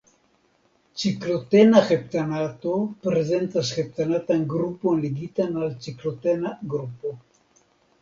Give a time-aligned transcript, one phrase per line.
[1.01, 2.73] Ciklotena heptanato
[3.09, 7.19] prezentas heptanatan grupon ligitan al ciklotena grupo.